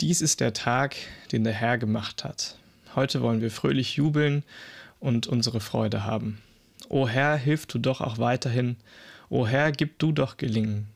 [0.00, 0.96] Dies ist der Tag,
[1.30, 2.58] den der Herr gemacht hat.
[2.96, 4.42] Heute wollen wir fröhlich jubeln
[4.98, 6.42] und unsere Freude haben.
[6.88, 8.76] O Herr, hilf du doch auch weiterhin.
[9.28, 10.88] O Herr, gib du doch gelingen.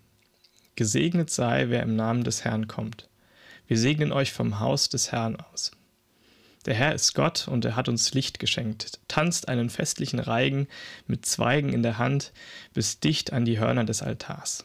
[0.75, 3.09] Gesegnet sei, wer im Namen des Herrn kommt.
[3.69, 5.71] Wir segnen euch vom Haus des Herrn aus.
[6.67, 8.99] Der Herr ist Gott und er hat uns Licht geschenkt.
[9.07, 10.67] Tanzt einen festlichen Reigen
[11.07, 12.33] mit Zweigen in der Hand
[12.75, 14.65] bis dicht an die Hörner des Altars.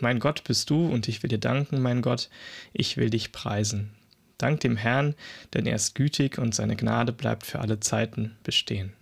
[0.00, 2.28] Mein Gott bist du und ich will dir danken, mein Gott,
[2.72, 3.90] ich will dich preisen.
[4.38, 5.14] Dank dem Herrn,
[5.54, 8.92] denn er ist gütig und seine Gnade bleibt für alle Zeiten bestehen.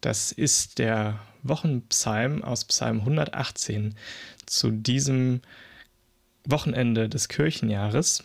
[0.00, 3.94] Das ist der Wochenpsalm aus Psalm 118
[4.46, 5.42] zu diesem
[6.44, 8.24] Wochenende des Kirchenjahres.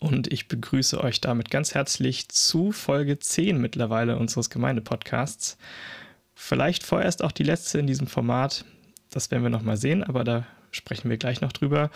[0.00, 5.58] Und ich begrüße euch damit ganz herzlich zu Folge 10 mittlerweile unseres Gemeindepodcasts.
[6.34, 8.64] Vielleicht vorerst auch die letzte in diesem Format.
[9.10, 11.90] Das werden wir nochmal sehen, aber da sprechen wir gleich noch drüber.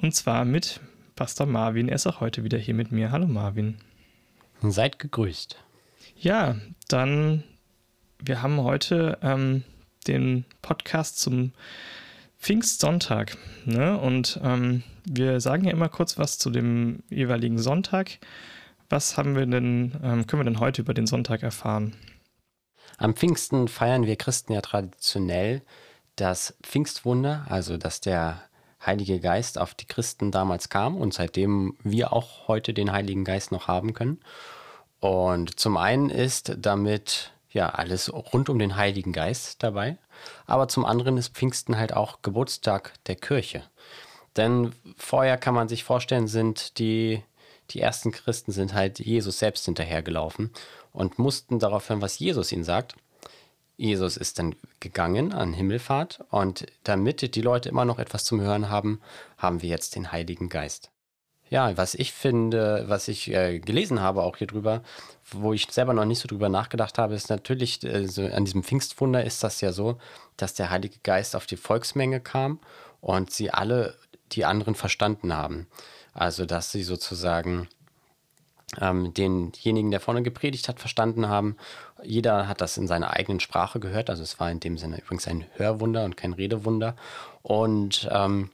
[0.00, 0.80] Und zwar mit
[1.16, 1.88] Pastor Marvin.
[1.88, 3.10] Er ist auch heute wieder hier mit mir.
[3.10, 3.78] Hallo Marvin.
[4.62, 5.56] Seid gegrüßt.
[6.16, 6.56] Ja,
[6.88, 7.42] dann,
[8.22, 9.64] wir haben heute ähm,
[10.06, 11.52] den Podcast zum
[12.38, 13.36] Pfingstsonntag.
[13.64, 13.98] Ne?
[13.98, 18.18] Und ähm, wir sagen ja immer kurz was zu dem jeweiligen Sonntag.
[18.88, 21.96] Was haben wir denn, ähm, können wir denn heute über den Sonntag erfahren?
[22.98, 25.62] Am Pfingsten feiern wir Christen ja traditionell
[26.16, 28.42] das Pfingstwunder, also dass der
[28.84, 33.52] Heilige Geist auf die Christen damals kam und seitdem wir auch heute den Heiligen Geist
[33.52, 34.20] noch haben können.
[35.00, 39.98] Und zum einen ist damit ja alles rund um den Heiligen Geist dabei,
[40.46, 43.62] aber zum anderen ist Pfingsten halt auch Geburtstag der Kirche.
[44.36, 47.22] Denn vorher kann man sich vorstellen, sind die,
[47.70, 50.50] die ersten Christen sind halt Jesus selbst hinterhergelaufen
[50.92, 52.94] und mussten darauf hören, was Jesus ihnen sagt.
[53.76, 58.70] Jesus ist dann gegangen an Himmelfahrt und damit die Leute immer noch etwas zum Hören
[58.70, 59.00] haben,
[59.36, 60.90] haben wir jetzt den Heiligen Geist.
[61.48, 64.82] Ja, was ich finde, was ich äh, gelesen habe auch hier drüber,
[65.30, 69.24] wo ich selber noch nicht so drüber nachgedacht habe, ist natürlich, äh, an diesem Pfingstwunder
[69.24, 69.98] ist das ja so,
[70.36, 72.58] dass der Heilige Geist auf die Volksmenge kam
[73.00, 73.96] und sie alle
[74.32, 75.68] die anderen verstanden haben.
[76.12, 77.68] Also, dass sie sozusagen
[78.80, 81.56] ähm, denjenigen, der vorne gepredigt hat, verstanden haben.
[82.02, 84.10] Jeder hat das in seiner eigenen Sprache gehört.
[84.10, 86.96] Also es war in dem Sinne übrigens ein Hörwunder und kein Redewunder.
[87.42, 88.50] Und ähm,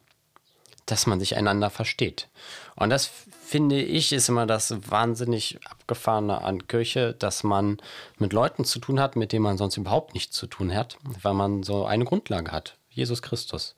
[0.87, 2.29] dass man sich einander versteht.
[2.75, 7.79] Und das finde ich ist immer das wahnsinnig abgefahrene an Kirche, dass man
[8.19, 11.35] mit Leuten zu tun hat, mit denen man sonst überhaupt nichts zu tun hat, weil
[11.35, 12.77] man so eine Grundlage hat.
[12.91, 13.75] Jesus Christus.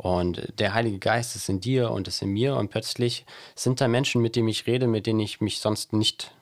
[0.00, 2.56] Und der Heilige Geist ist in dir und ist in mir.
[2.56, 6.32] Und plötzlich sind da Menschen, mit denen ich rede, mit denen ich mich sonst nicht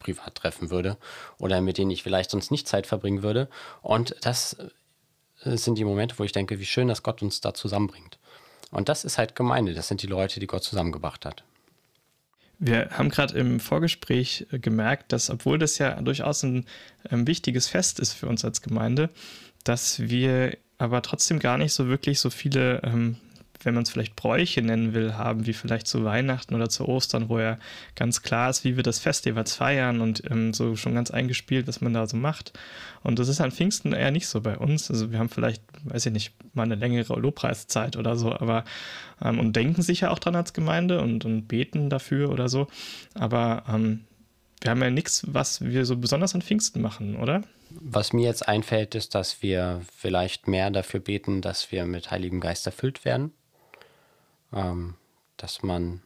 [0.00, 0.98] privat treffen würde
[1.38, 3.48] oder mit denen ich vielleicht sonst nicht Zeit verbringen würde.
[3.80, 4.58] Und das
[5.40, 8.18] sind die Momente, wo ich denke, wie schön, dass Gott uns da zusammenbringt.
[8.70, 9.72] Und das ist halt Gemeinde.
[9.72, 11.42] Das sind die Leute, die Gott zusammengebracht hat.
[12.58, 16.66] Wir haben gerade im Vorgespräch äh, gemerkt, dass obwohl das ja durchaus ein,
[17.04, 19.08] ein ähm, wichtiges Fest ist für uns als Gemeinde,
[19.64, 23.16] dass wir aber trotzdem gar nicht so wirklich so viele, ähm,
[23.62, 27.28] wenn man es vielleicht Bräuche nennen will, haben, wie vielleicht zu Weihnachten oder zu Ostern,
[27.28, 27.58] wo ja
[27.94, 31.66] ganz klar ist, wie wir das Fest jeweils feiern und ähm, so schon ganz eingespielt,
[31.66, 32.52] was man da so macht.
[33.02, 34.90] Und das ist an Pfingsten eher nicht so bei uns.
[34.90, 38.64] Also wir haben vielleicht, weiß ich nicht, mal eine längere Lobpreiszeit oder so, aber
[39.22, 42.68] ähm, und denken sicher auch dran als Gemeinde und, und beten dafür oder so.
[43.14, 44.04] Aber ähm,
[44.60, 47.42] wir haben ja nichts, was wir so besonders an Pfingsten machen, oder?
[47.78, 52.40] Was mir jetzt einfällt, ist, dass wir vielleicht mehr dafür beten, dass wir mit Heiligem
[52.40, 53.32] Geist erfüllt werden.
[54.52, 54.94] Ähm,
[55.36, 56.02] dass man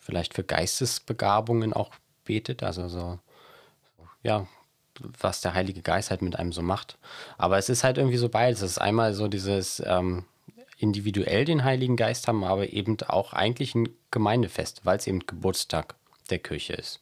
[0.00, 1.92] vielleicht für Geistesbegabungen auch
[2.24, 3.18] betet, also so,
[4.22, 4.46] ja,
[5.20, 6.98] was der Heilige Geist halt mit einem so macht.
[7.36, 8.62] Aber es ist halt irgendwie so beides.
[8.62, 10.24] Es ist einmal so dieses ähm,
[10.78, 15.94] individuell den Heiligen Geist haben, aber eben auch eigentlich ein Gemeindefest, weil es eben Geburtstag
[16.30, 17.00] der Kirche ist.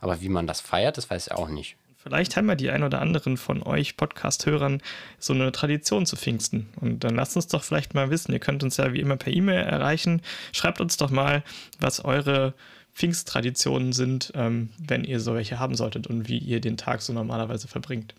[0.00, 1.76] Aber wie man das feiert, das weiß ich auch nicht.
[2.04, 4.82] Vielleicht haben ja die ein oder anderen von euch Podcast-Hörern
[5.18, 6.68] so eine Tradition zu Pfingsten.
[6.78, 8.32] Und dann lasst uns doch vielleicht mal wissen.
[8.32, 10.20] Ihr könnt uns ja wie immer per E-Mail erreichen.
[10.52, 11.42] Schreibt uns doch mal,
[11.80, 12.52] was eure
[12.92, 17.68] Pfingsttraditionen sind, ähm, wenn ihr solche haben solltet und wie ihr den Tag so normalerweise
[17.68, 18.14] verbringt.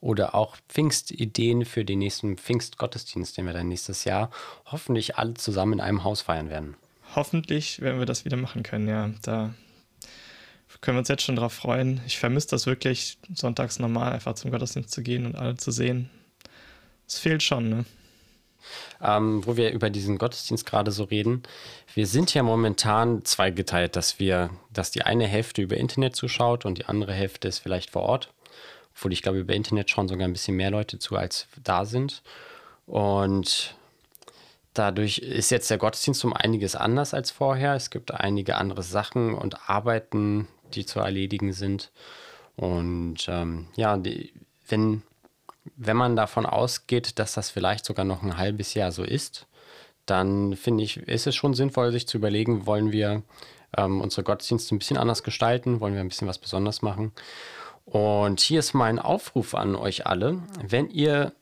[0.00, 4.30] Oder auch Pfingstideen für den nächsten Pfingstgottesdienst, den wir dann nächstes Jahr
[4.66, 6.76] hoffentlich alle zusammen in einem Haus feiern werden.
[7.14, 9.10] Hoffentlich werden wir das wieder machen können, ja.
[9.22, 9.54] Da
[10.80, 12.00] können wir uns jetzt schon darauf freuen.
[12.06, 16.10] Ich vermisse das wirklich, sonntags normal einfach zum Gottesdienst zu gehen und alle zu sehen.
[17.06, 17.84] Es fehlt schon, ne?
[19.00, 21.42] Ähm, wo wir über diesen Gottesdienst gerade so reden.
[21.94, 26.78] Wir sind ja momentan zweigeteilt, dass wir, dass die eine Hälfte über Internet zuschaut und
[26.78, 28.32] die andere Hälfte ist vielleicht vor Ort.
[28.94, 32.22] Obwohl ich glaube, über Internet schauen sogar ein bisschen mehr Leute zu, als da sind.
[32.86, 33.76] Und
[34.76, 37.74] Dadurch ist jetzt der Gottesdienst um einiges anders als vorher.
[37.74, 41.90] Es gibt einige andere Sachen und Arbeiten, die zu erledigen sind.
[42.56, 44.32] Und ähm, ja, die,
[44.68, 45.02] wenn,
[45.76, 49.46] wenn man davon ausgeht, dass das vielleicht sogar noch ein halbes Jahr so ist,
[50.06, 53.22] dann finde ich, ist es schon sinnvoll, sich zu überlegen, wollen wir
[53.76, 57.12] ähm, unsere Gottesdienste ein bisschen anders gestalten, wollen wir ein bisschen was Besonderes machen.
[57.84, 61.32] Und hier ist mein Aufruf an euch alle, wenn ihr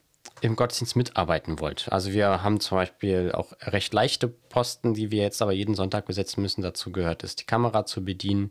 [0.41, 1.91] im Gottesdienst mitarbeiten wollt.
[1.91, 6.07] Also wir haben zum Beispiel auch recht leichte Posten, die wir jetzt aber jeden Sonntag
[6.07, 6.61] besetzen müssen.
[6.61, 8.51] Dazu gehört es, die Kamera zu bedienen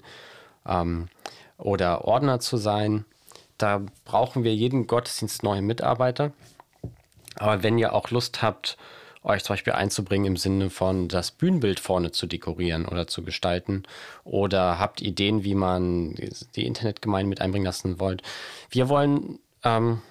[0.67, 1.07] ähm,
[1.57, 3.05] oder Ordner zu sein.
[3.57, 6.31] Da brauchen wir jeden Gottesdienst neue Mitarbeiter.
[7.35, 8.77] Aber wenn ihr auch Lust habt,
[9.23, 13.83] euch zum Beispiel einzubringen im Sinne von das Bühnenbild vorne zu dekorieren oder zu gestalten
[14.25, 16.15] oder habt Ideen, wie man
[16.55, 18.21] die Internetgemeinde mit einbringen lassen wollt.
[18.69, 20.01] Wir wollen ähm,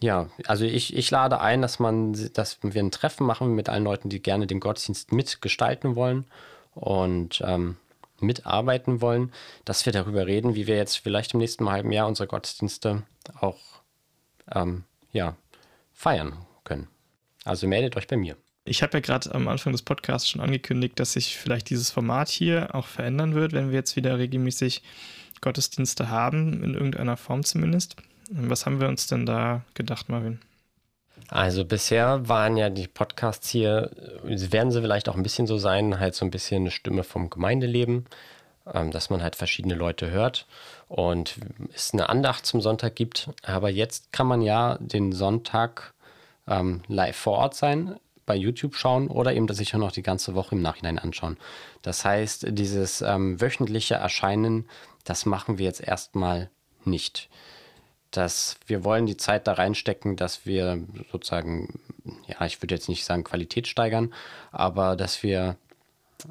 [0.00, 3.84] ja, also ich, ich lade ein, dass man, dass wir ein Treffen machen mit allen
[3.84, 6.26] Leuten, die gerne den Gottesdienst mitgestalten wollen
[6.74, 7.76] und ähm,
[8.20, 9.32] mitarbeiten wollen,
[9.64, 13.02] dass wir darüber reden, wie wir jetzt vielleicht im nächsten halben Jahr unsere Gottesdienste
[13.40, 13.58] auch
[14.52, 15.36] ähm, ja,
[15.92, 16.88] feiern können.
[17.44, 18.36] Also meldet euch bei mir.
[18.64, 22.28] Ich habe ja gerade am Anfang des Podcasts schon angekündigt, dass sich vielleicht dieses Format
[22.28, 24.82] hier auch verändern wird, wenn wir jetzt wieder regelmäßig
[25.40, 27.96] Gottesdienste haben, in irgendeiner Form zumindest.
[28.30, 30.40] Was haben wir uns denn da gedacht, Marvin?
[31.28, 33.90] Also bisher waren ja die Podcasts hier,
[34.22, 37.30] werden sie vielleicht auch ein bisschen so sein, halt so ein bisschen eine Stimme vom
[37.30, 38.06] Gemeindeleben,
[38.72, 40.46] ähm, dass man halt verschiedene Leute hört
[40.88, 41.36] und
[41.74, 43.30] es eine Andacht zum Sonntag gibt.
[43.42, 45.94] Aber jetzt kann man ja den Sonntag
[46.46, 50.34] ähm, live vor Ort sein, bei YouTube schauen oder eben sich auch noch die ganze
[50.34, 51.36] Woche im Nachhinein anschauen.
[51.82, 54.68] Das heißt, dieses ähm, wöchentliche Erscheinen,
[55.04, 56.50] das machen wir jetzt erstmal
[56.84, 57.28] nicht
[58.10, 60.82] dass wir wollen die Zeit da reinstecken, dass wir
[61.12, 61.80] sozusagen,
[62.26, 64.12] ja, ich würde jetzt nicht sagen Qualität steigern,
[64.52, 65.56] aber dass wir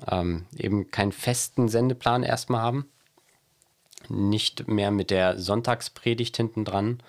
[0.10, 2.90] ähm, eben keinen festen Sendeplan erstmal haben.
[4.08, 7.02] Nicht mehr mit der Sonntagspredigt hinten dran.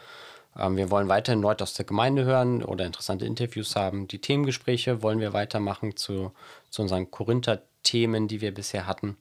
[0.58, 4.08] Ähm, wir wollen weiterhin Leute aus der Gemeinde hören oder interessante Interviews haben.
[4.08, 6.32] Die Themengespräche wollen wir weitermachen zu,
[6.70, 9.16] zu unseren Korinther-Themen, die wir bisher hatten.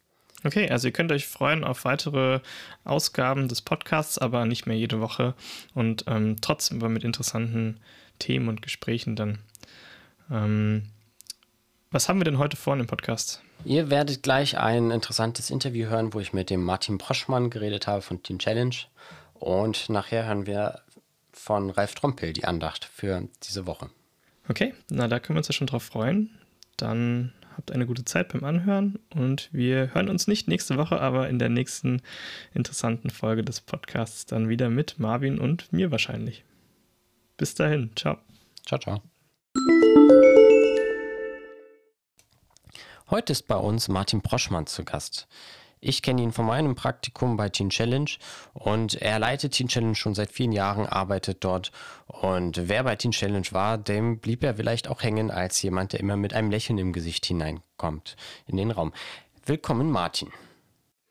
[0.45, 2.39] Okay, also ihr könnt euch freuen auf weitere
[2.83, 5.33] Ausgaben des Podcasts, aber nicht mehr jede Woche
[5.73, 7.79] und ähm, trotzdem aber mit interessanten
[8.19, 9.39] Themen und Gesprächen dann.
[10.29, 10.83] Ähm,
[11.89, 13.41] was haben wir denn heute vor im Podcast?
[13.63, 18.01] Ihr werdet gleich ein interessantes Interview hören, wo ich mit dem Martin Proschmann geredet habe
[18.01, 18.75] von Team Challenge.
[19.33, 20.81] Und nachher hören wir
[21.31, 23.89] von Ralf Trompel die Andacht für diese Woche.
[24.47, 26.29] Okay, na da können wir uns ja schon drauf freuen.
[26.77, 31.29] Dann habt eine gute Zeit beim Anhören und wir hören uns nicht nächste Woche, aber
[31.29, 32.01] in der nächsten
[32.53, 36.43] interessanten Folge des Podcasts dann wieder mit Marvin und mir wahrscheinlich.
[37.37, 38.17] Bis dahin, ciao.
[38.65, 39.01] Ciao, ciao.
[43.09, 45.27] Heute ist bei uns Martin Proschmann zu Gast.
[45.79, 48.09] Ich kenne ihn von meinem Praktikum bei Teen Challenge
[48.53, 51.71] und er leitet Teen Challenge schon seit vielen Jahren, arbeitet dort.
[52.07, 55.99] Und wer bei Teen Challenge war, dem blieb er vielleicht auch hängen als jemand, der
[55.99, 58.15] immer mit einem Lächeln im Gesicht hineinkommt
[58.47, 58.93] in den Raum.
[59.45, 60.31] Willkommen, Martin.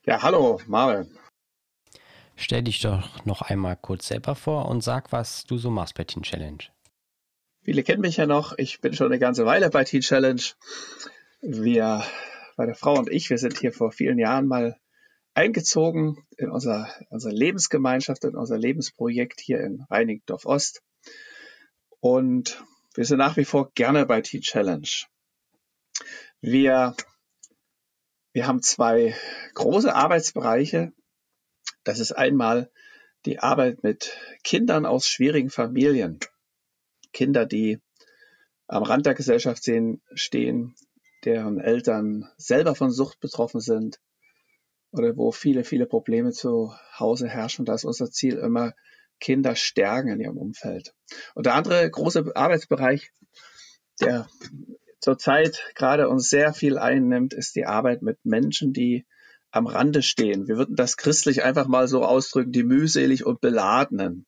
[0.07, 1.17] Ja, hallo, Marvin.
[2.37, 6.05] Stell dich doch noch einmal kurz selber vor und sag, was du so machst bei
[6.05, 6.65] Teen Challenge.
[7.63, 8.59] Viele kennen mich ja noch.
[8.59, 10.43] Ich bin schon eine ganze Weile bei Teen Challenge.
[11.41, 12.05] Wir
[12.57, 14.79] meine Frau und ich, wir sind hier vor vielen Jahren mal
[15.35, 20.83] eingezogen in unser, unsere Lebensgemeinschaft, in unser Lebensprojekt hier in Reinigendorf Ost.
[22.01, 22.63] Und
[22.95, 24.89] wir sind nach wie vor gerne bei T-Challenge.
[26.41, 26.95] Wir,
[28.33, 29.15] wir haben zwei
[29.55, 30.93] große Arbeitsbereiche.
[31.83, 32.71] Das ist einmal
[33.27, 36.21] die Arbeit mit Kindern aus schwierigen Familien.
[37.13, 37.81] Kinder, die
[38.67, 39.69] am Rand der Gesellschaft
[40.15, 40.75] stehen,
[41.25, 44.01] deren Eltern selber von Sucht betroffen sind
[44.91, 47.65] oder wo viele, viele Probleme zu Hause herrschen.
[47.65, 48.75] Da ist unser Ziel immer,
[49.21, 50.95] Kinder stärken in ihrem Umfeld.
[51.35, 53.13] Und der andere große Arbeitsbereich,
[54.01, 54.29] der
[55.01, 59.07] zurzeit gerade uns sehr viel einnimmt, ist die Arbeit mit Menschen, die
[59.51, 60.49] am Rande stehen.
[60.49, 64.27] Wir würden das christlich einfach mal so ausdrücken, die mühselig und beladenen,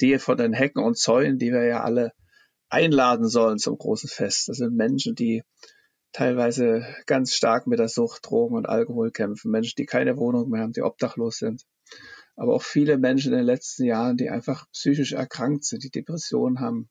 [0.00, 2.12] die von den Hecken und Zäunen, die wir ja alle
[2.68, 4.48] einladen sollen zum großen Fest.
[4.48, 5.42] Das sind Menschen, die
[6.12, 9.50] teilweise ganz stark mit der Sucht, Drogen und Alkohol kämpfen.
[9.50, 11.64] Menschen, die keine Wohnung mehr haben, die obdachlos sind.
[12.36, 16.60] Aber auch viele Menschen in den letzten Jahren, die einfach psychisch erkrankt sind, die Depressionen
[16.60, 16.88] haben,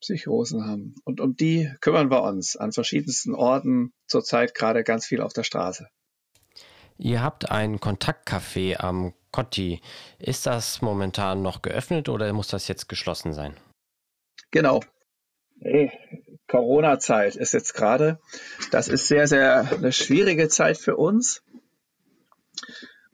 [0.00, 0.94] Psychosen haben.
[1.04, 5.44] Und um die kümmern wir uns an verschiedensten Orten, zurzeit gerade ganz viel auf der
[5.44, 5.86] Straße.
[6.98, 9.80] Ihr habt ein Kontaktcafé am Cotti.
[10.18, 13.56] Ist das momentan noch geöffnet oder muss das jetzt geschlossen sein?
[14.50, 14.80] Genau.
[15.56, 15.90] Nee,
[16.52, 18.20] Corona-Zeit ist jetzt gerade.
[18.70, 21.42] Das ist sehr, sehr eine schwierige Zeit für uns,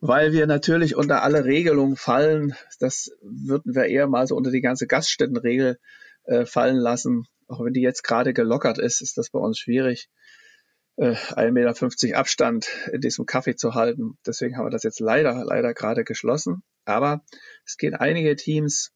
[0.00, 2.56] weil wir natürlich unter alle Regelungen fallen.
[2.80, 5.78] Das würden wir eher mal so unter die ganze Gaststättenregel
[6.24, 7.28] äh, fallen lassen.
[7.46, 10.10] Auch wenn die jetzt gerade gelockert ist, ist das bei uns schwierig,
[10.96, 14.18] äh, 1,50 Meter Abstand in diesem Kaffee zu halten.
[14.26, 16.64] Deswegen haben wir das jetzt leider, leider gerade geschlossen.
[16.86, 17.22] Aber
[17.64, 18.90] es gehen einige Teams,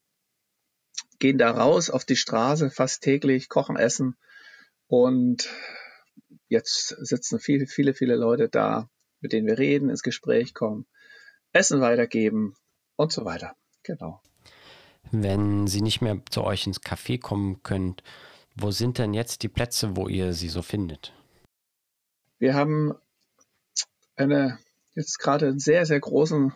[1.21, 4.17] gehen da raus auf die Straße fast täglich, kochen, essen.
[4.93, 5.49] Und
[6.49, 10.87] jetzt sitzen viele, viele, viele Leute da, mit denen wir reden, ins Gespräch kommen,
[11.53, 12.57] Essen weitergeben
[12.97, 13.57] und so weiter.
[13.85, 14.21] Genau.
[15.11, 18.03] Wenn Sie nicht mehr zu euch ins Café kommen könnt,
[18.55, 21.15] wo sind denn jetzt die Plätze, wo ihr sie so findet?
[22.39, 22.93] Wir haben
[24.17, 24.59] eine,
[24.93, 26.53] jetzt gerade einen sehr, sehr großen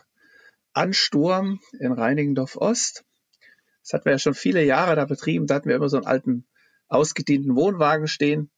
[0.75, 3.07] Ansturm in Reinigendorf Ost.
[3.81, 5.47] Das hatten wir ja schon viele Jahre da betrieben.
[5.47, 6.47] Da hatten wir immer so einen alten,
[6.88, 8.50] ausgedienten Wohnwagen stehen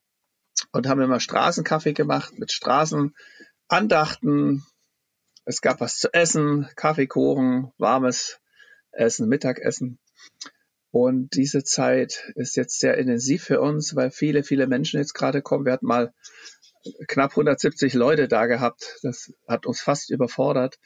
[0.72, 4.64] und haben immer Straßenkaffee gemacht mit Straßenandachten.
[5.44, 8.40] Es gab was zu essen, Kaffeekuchen, warmes
[8.92, 9.98] Essen, Mittagessen.
[10.90, 15.42] Und diese Zeit ist jetzt sehr intensiv für uns, weil viele, viele Menschen jetzt gerade
[15.42, 15.66] kommen.
[15.66, 16.12] Wir hatten mal
[17.06, 18.98] knapp 170 Leute da gehabt.
[19.02, 20.78] Das hat uns fast überfordert.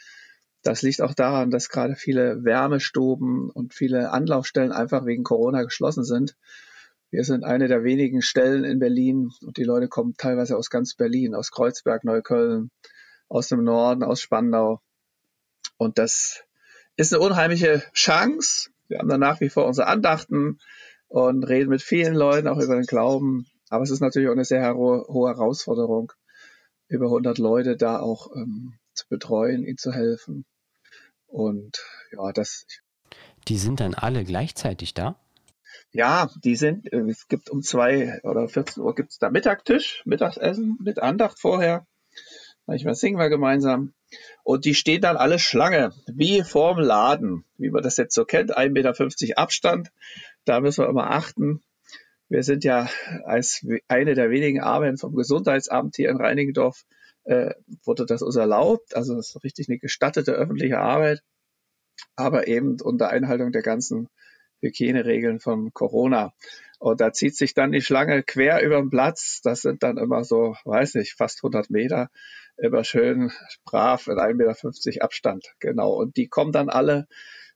[0.63, 6.05] Das liegt auch daran, dass gerade viele Wärmestuben und viele Anlaufstellen einfach wegen Corona geschlossen
[6.05, 6.37] sind.
[7.13, 10.95] Wir sind eine der wenigen Stellen in Berlin und die Leute kommen teilweise aus ganz
[10.95, 12.71] Berlin, aus Kreuzberg, Neukölln,
[13.29, 14.81] aus dem Norden, aus Spandau.
[15.77, 16.43] Und das
[16.97, 18.71] ist eine unheimliche Chance.
[18.89, 20.59] Wir haben dann nach wie vor unsere Andachten
[21.09, 23.47] und reden mit vielen Leuten auch über den Glauben.
[23.69, 26.13] Aber es ist natürlich auch eine sehr hohe, hohe Herausforderung,
[26.89, 30.47] über 100 Leute da auch ähm, zu betreuen, ihnen zu helfen.
[31.27, 32.65] Und ja, das.
[33.49, 35.22] Die sind dann alle gleichzeitig da?
[35.93, 40.03] Ja, die sind, äh, es gibt um zwei oder 14 Uhr gibt es da Mittagtisch,
[40.07, 41.87] Mittagessen mit Andacht vorher.
[42.67, 43.93] Manchmal singen wir gemeinsam.
[44.45, 48.57] Und die stehen dann alle Schlange, wie vorm Laden, wie man das jetzt so kennt,
[48.57, 49.91] 1,50 Meter Abstand.
[50.45, 51.63] Da müssen wir immer achten.
[52.29, 52.89] Wir sind ja
[53.25, 56.85] als eine der wenigen Arbeiten vom Gesundheitsamt hier in Reinigendorf
[57.25, 58.97] äh, wurde das uns erlaubt.
[58.97, 61.23] Also das ist richtig eine gestattete öffentliche Arbeit,
[62.17, 64.09] aber eben unter Einhaltung der ganzen
[64.63, 66.33] Hygieneregeln von Corona.
[66.79, 69.41] Und da zieht sich dann die Schlange quer über den Platz.
[69.43, 72.09] Das sind dann immer so, weiß nicht, fast 100 Meter.
[72.57, 73.31] Immer schön
[73.65, 75.55] brav in 1,50 Meter Abstand.
[75.61, 75.93] Genau.
[75.93, 77.07] Und die kommen dann alle.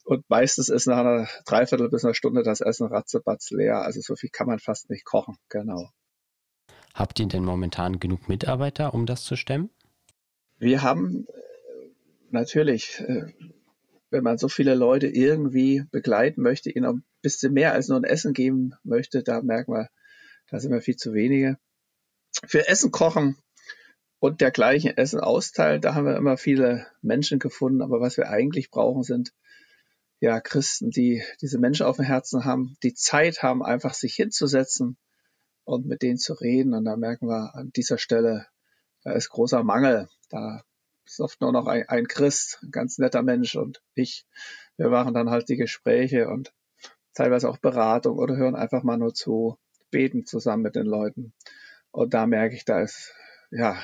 [0.04, 3.82] Und meistens ist nach einer Dreiviertel bis einer Stunde das Essen ratzebatz leer.
[3.82, 5.36] Also so viel kann man fast nicht kochen.
[5.48, 5.90] Genau.
[6.94, 9.70] Habt ihr denn momentan genug Mitarbeiter, um das zu stemmen?
[10.58, 11.32] Wir haben äh,
[12.30, 13.32] natürlich, äh,
[14.10, 18.04] wenn man so viele Leute irgendwie begleiten möchte, ihnen ein bisschen mehr als nur ein
[18.04, 19.88] Essen geben möchte, da merken wir,
[20.48, 21.58] da sind wir viel zu wenige.
[22.46, 23.36] Für Essen kochen
[24.18, 28.70] und dergleichen Essen austeilen, da haben wir immer viele Menschen gefunden, aber was wir eigentlich
[28.70, 29.32] brauchen, sind
[30.20, 34.96] ja Christen, die diese Menschen auf dem Herzen haben, die Zeit haben, einfach sich hinzusetzen
[35.64, 36.74] und mit denen zu reden.
[36.74, 38.46] Und da merken wir an dieser Stelle,
[39.02, 40.08] da ist großer Mangel.
[40.30, 40.62] Da
[41.06, 44.26] ist oft nur noch ein, ein Christ, ein ganz netter Mensch und ich.
[44.76, 46.52] Wir machen dann halt die Gespräche und
[47.14, 49.58] teilweise auch Beratung oder hören einfach mal nur zu,
[49.90, 51.32] beten zusammen mit den Leuten.
[51.90, 53.14] Und da merke ich, da ist,
[53.50, 53.78] ja,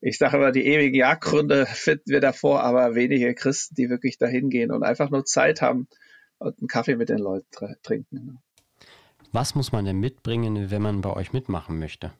[0.00, 4.48] ich sage immer, die ewigen Jagdgründe finden wir davor, aber wenige Christen, die wirklich dahin
[4.48, 5.88] gehen und einfach nur Zeit haben
[6.38, 8.38] und einen Kaffee mit den Leuten trinken.
[9.32, 12.12] Was muss man denn mitbringen, wenn man bei euch mitmachen möchte?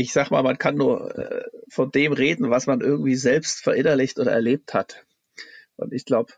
[0.00, 4.18] Ich sag mal, man kann nur äh, von dem reden, was man irgendwie selbst verinnerlicht
[4.18, 5.04] oder erlebt hat.
[5.76, 6.32] Und ich glaube,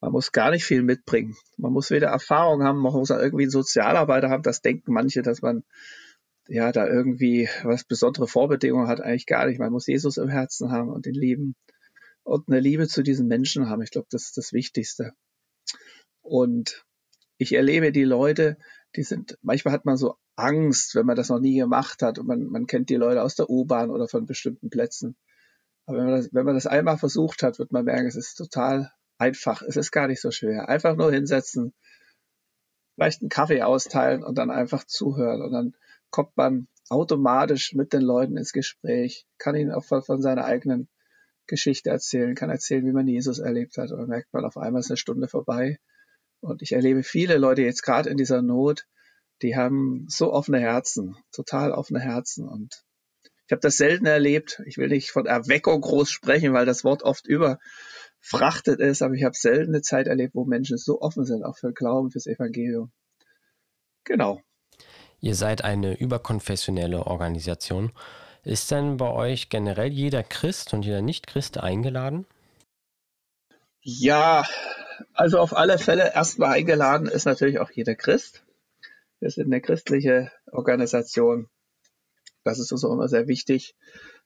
[0.00, 1.36] man muss gar nicht viel mitbringen.
[1.56, 4.44] Man muss weder Erfahrung haben, man muss irgendwie einen Sozialarbeiter haben.
[4.44, 5.64] Das denken manche, dass man
[6.46, 9.00] ja da irgendwie was besondere Vorbedingungen hat.
[9.00, 9.58] Eigentlich gar nicht.
[9.58, 11.56] Man muss Jesus im Herzen haben und ihn lieben
[12.22, 13.82] und eine Liebe zu diesen Menschen haben.
[13.82, 15.12] Ich glaube, das ist das Wichtigste.
[16.22, 16.84] Und
[17.36, 18.58] ich erlebe die Leute,
[18.94, 22.26] die sind, manchmal hat man so Angst, wenn man das noch nie gemacht hat und
[22.26, 25.16] man, man kennt die Leute aus der U-Bahn oder von bestimmten Plätzen.
[25.86, 28.34] Aber wenn man, das, wenn man das einmal versucht hat, wird man merken, es ist
[28.34, 29.62] total einfach.
[29.62, 30.68] Es ist gar nicht so schwer.
[30.68, 31.74] Einfach nur hinsetzen,
[32.94, 35.42] vielleicht einen Kaffee austeilen und dann einfach zuhören.
[35.42, 35.74] Und dann
[36.10, 40.88] kommt man automatisch mit den Leuten ins Gespräch, kann ihnen auch von, von seiner eigenen
[41.46, 43.90] Geschichte erzählen, kann erzählen, wie man Jesus erlebt hat.
[43.90, 45.78] Und dann merkt man auf einmal ist eine Stunde vorbei
[46.40, 48.86] und ich erlebe viele Leute jetzt gerade in dieser Not,
[49.42, 52.48] die haben so offene Herzen, total offene Herzen.
[52.48, 52.84] Und
[53.46, 54.62] ich habe das selten erlebt.
[54.66, 59.24] Ich will nicht von Erweckung groß sprechen, weil das Wort oft überfrachtet ist, aber ich
[59.24, 62.92] habe selten eine Zeit erlebt, wo Menschen so offen sind, auch für Glauben, fürs Evangelium.
[64.04, 64.40] Genau.
[65.20, 67.92] Ihr seid eine überkonfessionelle Organisation.
[68.44, 72.26] Ist denn bei euch generell jeder Christ und jeder Nicht-Christ eingeladen?
[73.80, 74.44] Ja,
[75.14, 78.44] also auf alle Fälle erstmal eingeladen ist natürlich auch jeder Christ.
[79.20, 81.48] Wir sind eine christliche Organisation.
[82.44, 83.74] Das ist uns auch immer sehr wichtig.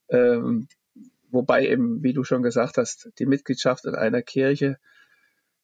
[0.09, 0.69] Ähm,
[1.31, 4.79] wobei eben, wie du schon gesagt hast, die Mitgliedschaft in einer Kirche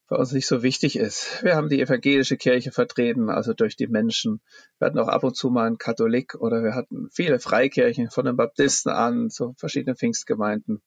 [0.09, 1.45] bei uns nicht so wichtig ist.
[1.45, 4.41] Wir haben die evangelische Kirche vertreten, also durch die Menschen.
[4.79, 8.25] Wir hatten auch ab und zu mal einen Katholik oder wir hatten viele Freikirchen von
[8.25, 10.83] den Baptisten an zu verschiedenen Pfingstgemeinden.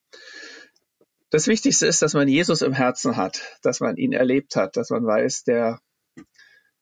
[1.30, 4.90] Das Wichtigste ist, dass man Jesus im Herzen hat, dass man ihn erlebt hat, dass
[4.90, 5.80] man weiß, der,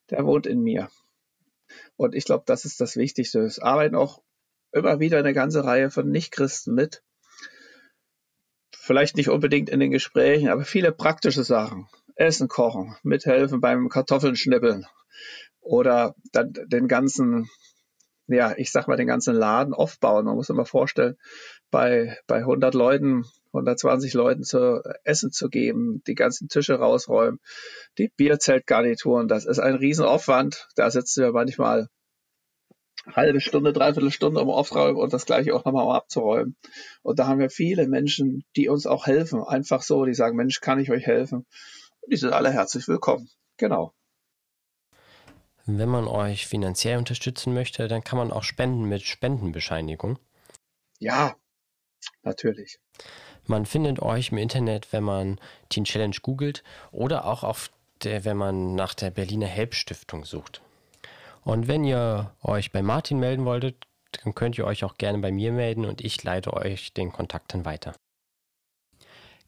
[0.09, 0.88] der wohnt in mir.
[2.00, 3.40] Und ich glaube, das ist das Wichtigste.
[3.40, 4.23] Es arbeiten auch
[4.73, 7.02] immer wieder eine ganze Reihe von Nichtchristen mit.
[8.75, 11.88] Vielleicht nicht unbedingt in den Gesprächen, aber viele praktische Sachen.
[12.14, 14.87] Essen kochen, mithelfen beim Kartoffeln schnippeln
[15.61, 17.50] oder dann den ganzen,
[18.28, 20.25] ja, ich sag mal, den ganzen Laden aufbauen.
[20.25, 21.19] Man muss sich mal vorstellen,
[21.71, 27.40] bei, bei 100 Leuten, 120 Leuten zu essen zu geben, die ganzen Tische rausräumen,
[27.99, 30.69] die Bierzeltgarnituren, das ist ein Riesenaufwand.
[30.76, 31.88] Da sitzen wir manchmal
[33.07, 36.57] halbe Stunde, dreiviertel Stunde, um aufräumen und das gleiche auch nochmal um abzuräumen.
[37.02, 39.42] Und da haben wir viele Menschen, die uns auch helfen.
[39.42, 41.47] Einfach so, die sagen, Mensch, kann ich euch helfen?
[42.11, 43.28] Die sind alle herzlich willkommen.
[43.57, 43.92] Genau.
[45.66, 50.19] Wenn man euch finanziell unterstützen möchte, dann kann man auch spenden mit Spendenbescheinigung.
[50.99, 51.37] Ja,
[52.23, 52.78] natürlich.
[53.47, 57.70] Man findet euch im Internet, wenn man Teen Challenge googelt oder auch auf
[58.02, 60.62] der, wenn man nach der Berliner Help Stiftung sucht.
[61.42, 63.87] Und wenn ihr euch bei Martin melden wolltet,
[64.23, 67.54] dann könnt ihr euch auch gerne bei mir melden und ich leite euch den Kontakt
[67.54, 67.94] dann weiter.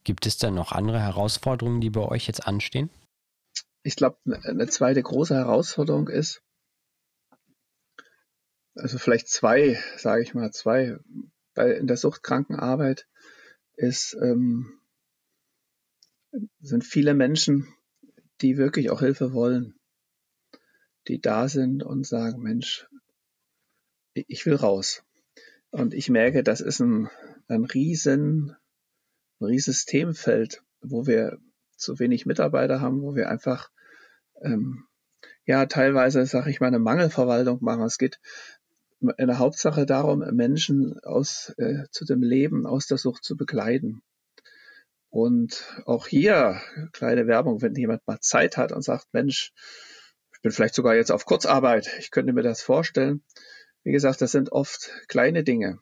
[0.05, 2.91] Gibt es dann noch andere Herausforderungen, die bei euch jetzt anstehen?
[3.85, 6.43] Ich glaube, eine zweite große Herausforderung ist,
[8.75, 10.97] also vielleicht zwei, sage ich mal, zwei,
[11.55, 13.07] bei in der Suchtkrankenarbeit
[13.77, 14.79] ist, ähm,
[16.61, 17.69] sind viele Menschen,
[18.41, 19.75] die wirklich auch Hilfe wollen,
[21.09, 22.89] die da sind und sagen, Mensch,
[24.15, 25.03] ich will raus.
[25.71, 27.09] Und ich merke, das ist ein,
[27.49, 28.57] ein riesen
[29.43, 31.39] ein riesiges Themenfeld, wo wir
[31.77, 33.71] zu wenig Mitarbeiter haben, wo wir einfach
[34.41, 34.85] ähm,
[35.45, 37.83] ja teilweise, sage ich mal, eine Mangelverwaltung machen.
[37.83, 38.21] Es geht
[39.17, 44.03] in der Hauptsache darum, Menschen aus äh, zu dem Leben aus der Sucht zu begleiten.
[45.11, 46.61] Und auch hier
[46.93, 49.53] kleine Werbung, wenn jemand mal Zeit hat und sagt, Mensch,
[50.35, 53.23] ich bin vielleicht sogar jetzt auf Kurzarbeit, ich könnte mir das vorstellen.
[53.85, 55.81] Wie gesagt, das sind oft kleine Dinge.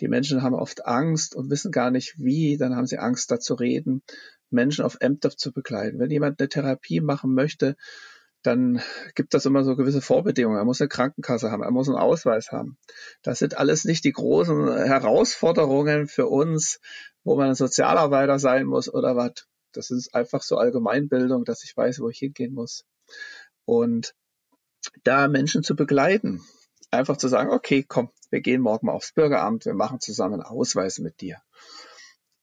[0.00, 3.40] Die Menschen haben oft Angst und wissen gar nicht wie, dann haben sie Angst, da
[3.40, 4.02] zu reden,
[4.50, 5.98] Menschen auf Ämter zu begleiten.
[5.98, 7.76] Wenn jemand eine Therapie machen möchte,
[8.42, 8.80] dann
[9.14, 10.58] gibt das immer so gewisse Vorbedingungen.
[10.58, 12.78] Er muss eine Krankenkasse haben, er muss einen Ausweis haben.
[13.22, 16.80] Das sind alles nicht die großen Herausforderungen für uns,
[17.24, 19.46] wo man ein Sozialarbeiter sein muss oder was.
[19.72, 22.84] Das ist einfach so Allgemeinbildung, dass ich weiß, wo ich hingehen muss.
[23.64, 24.14] Und
[25.04, 26.42] da Menschen zu begleiten,
[26.90, 30.44] einfach zu sagen, okay, komm, wir gehen morgen mal aufs Bürgeramt, wir machen zusammen einen
[30.44, 31.36] Ausweis mit dir.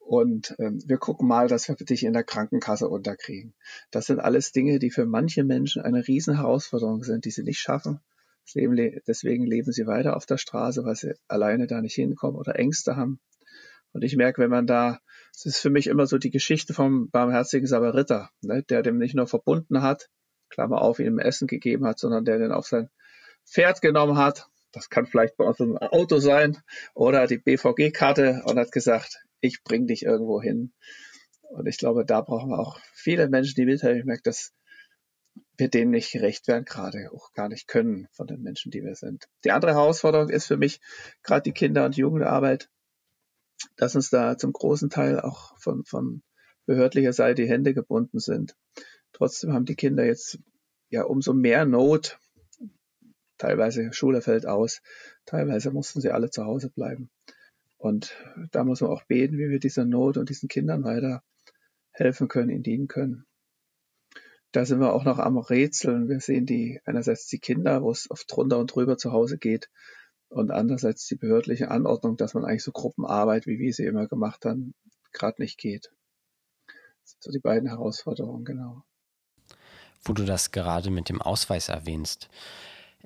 [0.05, 3.55] Und ähm, wir gucken mal, dass wir dich in der Krankenkasse unterkriegen.
[3.89, 7.59] Das sind alles Dinge, die für manche Menschen eine riesen Herausforderung sind, die sie nicht
[7.59, 7.99] schaffen.
[8.53, 12.95] Deswegen leben sie weiter auf der Straße, weil sie alleine da nicht hinkommen oder Ängste
[12.95, 13.19] haben.
[13.93, 14.99] Und ich merke, wenn man da,
[15.33, 19.15] es ist für mich immer so die Geschichte vom barmherzigen Samariter, ne, der dem nicht
[19.15, 20.09] nur verbunden hat,
[20.49, 22.89] Klammer auf, ihm Essen gegeben hat, sondern der den auf sein
[23.47, 24.49] Pferd genommen hat.
[24.71, 26.57] Das kann vielleicht bei uns ein Auto sein
[26.93, 30.73] oder die BVG-Karte und hat gesagt, ich bring dich irgendwo hin.
[31.41, 33.99] Und ich glaube, da brauchen wir auch viele Menschen, die mithelfen.
[33.99, 34.53] Ich merke, dass
[35.57, 38.95] wir denen nicht gerecht werden, gerade auch gar nicht können von den Menschen, die wir
[38.95, 39.27] sind.
[39.43, 40.81] Die andere Herausforderung ist für mich
[41.23, 42.69] gerade die Kinder- und Jugendarbeit,
[43.77, 46.23] dass uns da zum großen Teil auch von, von
[46.65, 48.55] behördlicher Seite die Hände gebunden sind.
[49.13, 50.39] Trotzdem haben die Kinder jetzt
[50.89, 52.19] ja umso mehr Not,
[53.37, 54.81] Teilweise Schule fällt aus,
[55.25, 57.09] teilweise mussten sie alle zu Hause bleiben.
[57.85, 58.15] Und
[58.51, 61.21] da muss man auch beten, wie wir dieser Not und diesen Kindern weiter
[61.91, 63.27] helfen können, ihnen dienen können.
[64.51, 66.09] Da sind wir auch noch am Rätseln.
[66.09, 69.69] Wir sehen die einerseits die Kinder, wo es oft drunter und drüber zu Hause geht,
[70.29, 74.45] und andererseits die behördliche Anordnung, dass man eigentlich so Gruppenarbeit, wie wir sie immer gemacht
[74.45, 74.73] haben,
[75.13, 75.93] gerade nicht geht.
[77.03, 78.83] So die beiden Herausforderungen, genau.
[80.03, 82.29] Wo du das gerade mit dem Ausweis erwähnst.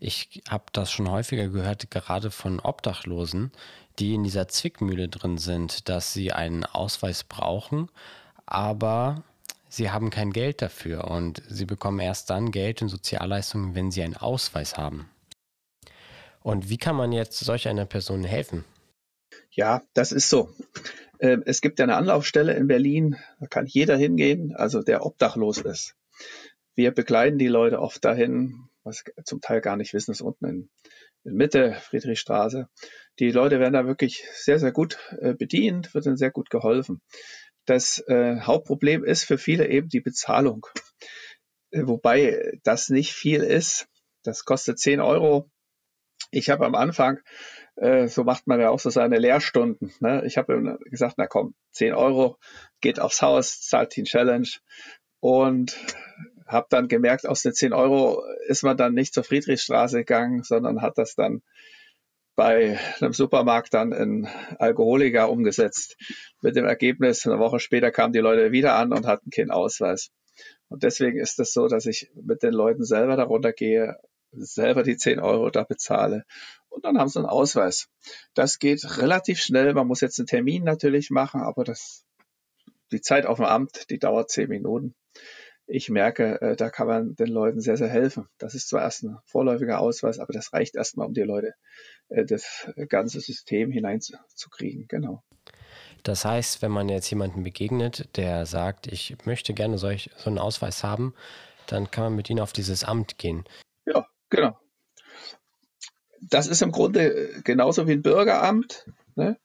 [0.01, 3.51] Ich habe das schon häufiger gehört, gerade von Obdachlosen,
[3.99, 7.89] die in dieser Zwickmühle drin sind, dass sie einen Ausweis brauchen,
[8.45, 9.23] aber
[9.67, 14.01] sie haben kein Geld dafür und sie bekommen erst dann Geld und Sozialleistungen, wenn sie
[14.01, 15.09] einen Ausweis haben.
[16.41, 18.63] Und wie kann man jetzt solch einer Person helfen?
[19.51, 20.49] Ja, das ist so.
[21.19, 25.57] Ähm, es gibt ja eine Anlaufstelle in Berlin, da kann jeder hingehen, also der obdachlos
[25.57, 25.95] ist.
[26.75, 30.69] Wir begleiten die Leute oft dahin, was zum Teil gar nicht wissen, ist unten in,
[31.23, 32.69] in Mitte, Friedrichstraße.
[33.19, 37.01] Die Leute werden da wirklich sehr, sehr gut äh, bedient, wird ihnen sehr gut geholfen.
[37.65, 40.65] Das äh, Hauptproblem ist für viele eben die Bezahlung.
[41.71, 43.87] Äh, wobei das nicht viel ist.
[44.23, 45.49] Das kostet 10 Euro.
[46.31, 47.19] Ich habe am Anfang,
[47.75, 49.93] äh, so macht man ja auch so seine Lehrstunden.
[49.99, 50.23] Ne?
[50.25, 52.37] Ich habe gesagt, na komm, 10 Euro,
[52.81, 54.49] geht aufs Haus, zahlt die Challenge.
[55.21, 55.77] Und
[56.49, 60.81] habe dann gemerkt, aus den 10 Euro ist man dann nicht zur Friedrichstraße gegangen, sondern
[60.81, 61.43] hat das dann
[62.35, 65.95] bei einem Supermarkt dann in Alkoholiker umgesetzt.
[66.41, 70.09] Mit dem Ergebnis, eine Woche später kamen die Leute wieder an und hatten keinen Ausweis.
[70.69, 73.97] Und deswegen ist es das so, dass ich mit den Leuten selber darunter gehe,
[74.31, 76.23] selber die 10 Euro da bezahle.
[76.69, 77.89] Und dann haben sie einen Ausweis.
[78.33, 79.73] Das geht relativ schnell.
[79.73, 82.05] Man muss jetzt einen Termin natürlich machen, aber das,
[82.91, 84.95] die Zeit auf dem Amt, die dauert 10 Minuten
[85.69, 88.27] ich merke, äh, da kann man den Leuten sehr, sehr helfen.
[88.39, 91.53] Das ist zwar erst ein vorläufiger Ausweis, aber das reicht erstmal, um die Leute
[92.09, 94.87] äh, das ganze System hineinzukriegen.
[94.87, 95.23] Genau.
[96.03, 100.39] Das heißt, wenn man jetzt jemanden begegnet, der sagt, ich möchte gerne solch, so einen
[100.39, 101.13] Ausweis haben,
[101.67, 103.43] dann kann man mit ihnen auf dieses Amt gehen.
[103.85, 104.57] Ja, genau.
[106.21, 108.87] Das ist im Grunde genauso wie ein Bürgeramt.
[109.15, 109.37] Ne?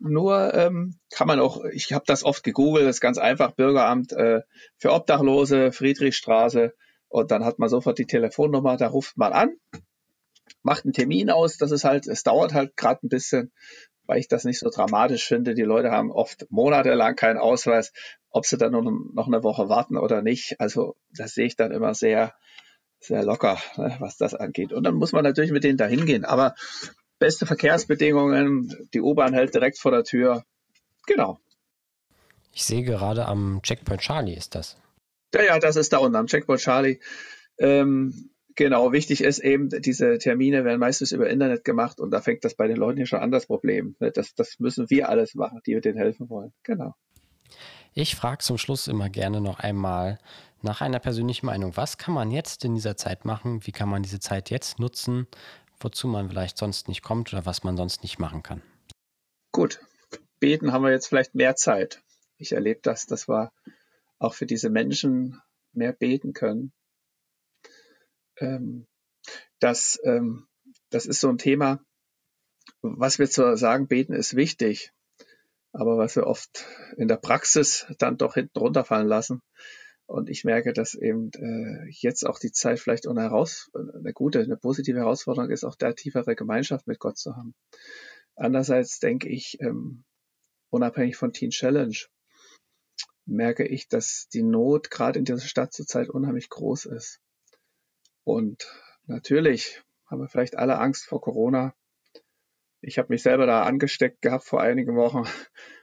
[0.00, 4.12] Nur ähm, kann man auch, ich habe das oft gegoogelt, das ist ganz einfach, Bürgeramt
[4.12, 4.42] äh,
[4.76, 6.74] für Obdachlose, Friedrichstraße
[7.08, 9.56] und dann hat man sofort die Telefonnummer, da ruft man an,
[10.62, 13.52] macht einen Termin aus, das ist halt, es dauert halt gerade ein bisschen,
[14.08, 15.54] weil ich das nicht so dramatisch finde.
[15.54, 17.92] Die Leute haben oft monatelang keinen Ausweis,
[18.30, 20.58] ob sie dann noch eine Woche warten oder nicht.
[20.60, 22.34] Also das sehe ich dann immer sehr,
[23.00, 24.72] sehr locker, ne, was das angeht.
[24.72, 26.24] Und dann muss man natürlich mit denen da hingehen.
[26.24, 26.54] Aber
[27.18, 30.44] beste Verkehrsbedingungen, die U-Bahn hält direkt vor der Tür.
[31.06, 31.38] Genau.
[32.52, 34.76] Ich sehe gerade am Checkpoint Charlie ist das.
[35.34, 37.00] Ja, ja, das ist da unten am Checkpoint Charlie.
[37.58, 42.44] Ähm, genau, wichtig ist eben, diese Termine werden meistens über Internet gemacht und da fängt
[42.44, 43.96] das bei den Leuten hier schon an, das Problem.
[44.00, 44.10] Ne?
[44.10, 46.52] Das, das müssen wir alles machen, die wir denen helfen wollen.
[46.62, 46.94] Genau.
[47.94, 50.18] Ich frage zum Schluss immer gerne noch einmal
[50.62, 51.76] nach einer persönlichen Meinung.
[51.76, 53.66] Was kann man jetzt in dieser Zeit machen?
[53.66, 55.26] Wie kann man diese Zeit jetzt nutzen?
[55.80, 58.62] Wozu man vielleicht sonst nicht kommt oder was man sonst nicht machen kann.
[59.52, 59.80] Gut,
[60.40, 62.02] beten haben wir jetzt vielleicht mehr Zeit.
[62.36, 63.52] Ich erlebe das, dass wir
[64.18, 65.40] auch für diese Menschen
[65.72, 66.72] mehr beten können.
[68.38, 68.86] Ähm,
[69.58, 70.46] das, ähm,
[70.90, 71.80] das ist so ein Thema,
[72.80, 74.92] was wir zu sagen, beten ist wichtig,
[75.72, 79.42] aber was wir oft in der Praxis dann doch hinten runterfallen lassen,
[80.08, 84.40] und ich merke, dass eben äh, jetzt auch die Zeit vielleicht eine, heraus, eine gute,
[84.40, 87.54] eine positive Herausforderung ist, auch da tiefere Gemeinschaft mit Gott zu haben.
[88.34, 90.04] Andererseits denke ich, ähm,
[90.70, 91.94] unabhängig von Teen Challenge,
[93.26, 97.20] merke ich, dass die Not gerade in dieser Stadt zurzeit unheimlich groß ist.
[98.24, 98.66] Und
[99.04, 101.74] natürlich haben wir vielleicht alle Angst vor Corona.
[102.80, 105.24] Ich habe mich selber da angesteckt gehabt vor einigen Wochen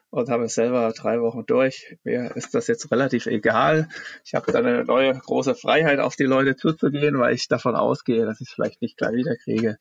[0.10, 1.98] und habe es selber drei Wochen durch.
[2.04, 3.90] Mir ist das jetzt relativ egal.
[4.24, 8.26] Ich habe dann eine neue große Freiheit, auf die Leute zuzugehen, weil ich davon ausgehe,
[8.26, 9.78] dass ich es vielleicht nicht gleich wieder kriege.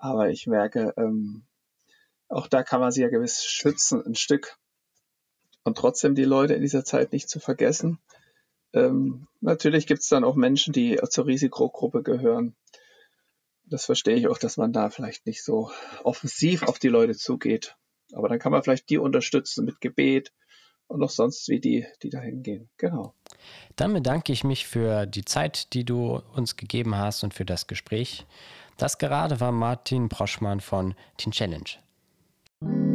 [0.00, 1.46] Aber ich merke, ähm,
[2.28, 4.56] auch da kann man sie ja gewiss schützen, ein Stück.
[5.62, 7.98] Und trotzdem die Leute in dieser Zeit nicht zu vergessen.
[8.72, 12.56] Ähm, natürlich gibt es dann auch Menschen, die zur Risikogruppe gehören.
[13.64, 15.70] Das verstehe ich auch, dass man da vielleicht nicht so
[16.02, 17.76] offensiv auf die Leute zugeht.
[18.14, 20.32] Aber dann kann man vielleicht die unterstützen mit Gebet
[20.86, 22.68] und noch sonst wie die, die da hingehen.
[22.76, 23.14] Genau.
[23.76, 27.66] Dann bedanke ich mich für die Zeit, die du uns gegeben hast und für das
[27.66, 28.26] Gespräch.
[28.76, 32.89] Das gerade war Martin Broschmann von Teen Challenge.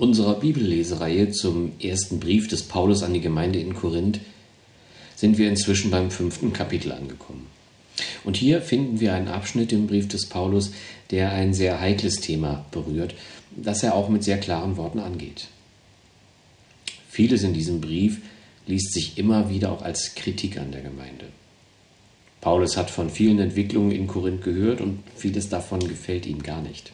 [0.00, 4.20] Unserer Bibellesereihe zum ersten Brief des Paulus an die Gemeinde in Korinth
[5.14, 7.46] sind wir inzwischen beim fünften Kapitel angekommen.
[8.24, 10.72] Und hier finden wir einen Abschnitt im Brief des Paulus,
[11.10, 13.14] der ein sehr heikles Thema berührt,
[13.54, 15.48] das er auch mit sehr klaren Worten angeht.
[17.10, 18.22] Vieles in diesem Brief
[18.66, 21.26] liest sich immer wieder auch als Kritik an der Gemeinde.
[22.40, 26.92] Paulus hat von vielen Entwicklungen in Korinth gehört und vieles davon gefällt ihm gar nicht.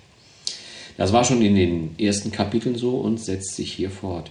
[0.97, 4.31] Das war schon in den ersten Kapiteln so und setzt sich hier fort.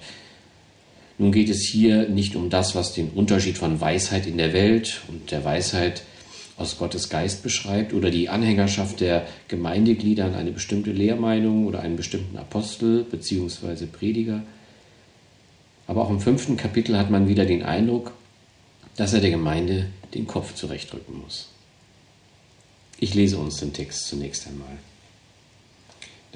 [1.17, 5.01] Nun geht es hier nicht um das, was den Unterschied von Weisheit in der Welt
[5.07, 6.03] und der Weisheit
[6.57, 11.97] aus Gottes Geist beschreibt oder die Anhängerschaft der Gemeindeglieder an eine bestimmte Lehrmeinung oder einen
[11.97, 13.85] bestimmten Apostel bzw.
[13.85, 14.43] Prediger.
[15.87, 18.13] Aber auch im fünften Kapitel hat man wieder den Eindruck,
[18.95, 21.49] dass er der Gemeinde den Kopf zurechtrücken muss.
[22.99, 24.77] Ich lese uns den Text zunächst einmal.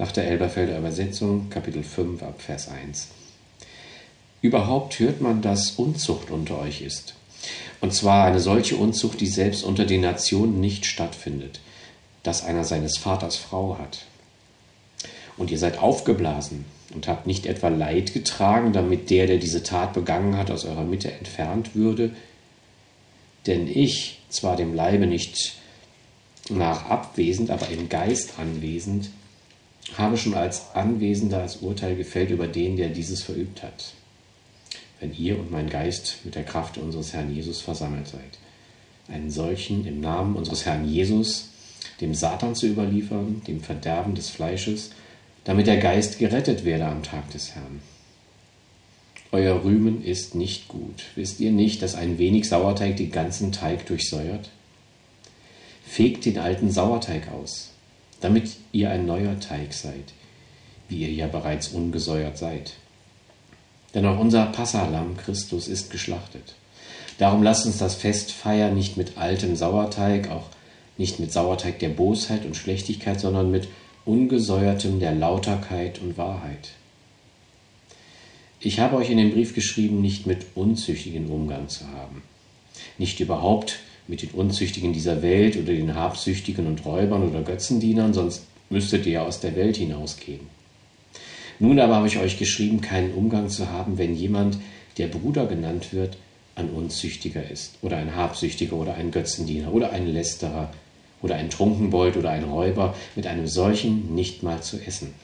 [0.00, 3.08] Nach der Elberfelder Übersetzung, Kapitel 5 ab Vers 1.
[4.40, 7.12] Überhaupt hört man, dass Unzucht unter euch ist.
[7.82, 11.60] Und zwar eine solche Unzucht, die selbst unter den Nationen nicht stattfindet,
[12.22, 14.06] dass einer seines Vaters Frau hat.
[15.36, 19.92] Und ihr seid aufgeblasen und habt nicht etwa Leid getragen, damit der, der diese Tat
[19.92, 22.12] begangen hat, aus eurer Mitte entfernt würde.
[23.46, 25.56] Denn ich, zwar dem Leibe nicht
[26.48, 29.10] nach abwesend, aber im Geist anwesend,
[29.96, 33.92] habe schon als Anwesender das Urteil gefällt über den, der dieses verübt hat
[35.00, 38.38] wenn ihr und mein Geist mit der Kraft unseres Herrn Jesus versammelt seid.
[39.08, 41.48] Einen solchen im Namen unseres Herrn Jesus
[42.00, 44.90] dem Satan zu überliefern, dem Verderben des Fleisches,
[45.44, 47.80] damit der Geist gerettet werde am Tag des Herrn.
[49.32, 51.04] Euer Rühmen ist nicht gut.
[51.14, 54.50] Wisst ihr nicht, dass ein wenig Sauerteig den ganzen Teig durchsäuert?
[55.86, 57.70] Fegt den alten Sauerteig aus,
[58.20, 60.12] damit ihr ein neuer Teig seid,
[60.88, 62.74] wie ihr ja bereits ungesäuert seid.
[63.94, 66.54] Denn auch unser Passalam Christus ist geschlachtet.
[67.18, 70.46] Darum lasst uns das Fest feiern nicht mit altem Sauerteig, auch
[70.96, 73.68] nicht mit Sauerteig der Bosheit und Schlechtigkeit, sondern mit
[74.04, 76.70] ungesäuertem der Lauterkeit und Wahrheit.
[78.60, 82.22] Ich habe euch in dem Brief geschrieben, nicht mit unzüchtigen Umgang zu haben,
[82.98, 88.46] nicht überhaupt mit den Unzüchtigen dieser Welt oder den Habsüchtigen und Räubern oder Götzendienern, sonst
[88.70, 90.40] müsstet ihr aus der Welt hinausgehen.
[91.58, 94.58] Nun aber habe ich euch geschrieben, keinen Umgang zu haben, wenn jemand,
[94.96, 96.16] der Bruder genannt wird,
[96.54, 100.70] ein Unzüchtiger ist oder ein Habsüchtiger oder ein Götzendiener oder ein Lästerer
[101.22, 105.14] oder ein Trunkenbold oder ein Räuber, mit einem solchen nicht mal zu essen.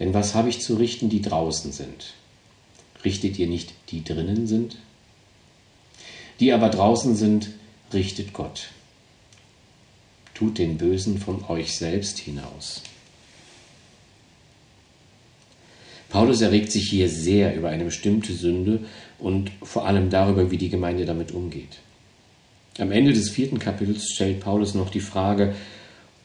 [0.00, 2.14] Denn was habe ich zu richten, die draußen sind?
[3.04, 4.76] Richtet ihr nicht, die drinnen sind?
[6.40, 7.50] Die aber draußen sind,
[7.92, 8.68] richtet Gott.
[10.34, 12.82] Tut den Bösen von euch selbst hinaus.
[16.08, 18.80] Paulus erregt sich hier sehr über eine bestimmte Sünde
[19.18, 21.78] und vor allem darüber, wie die Gemeinde damit umgeht.
[22.78, 25.54] Am Ende des vierten Kapitels stellt Paulus noch die Frage,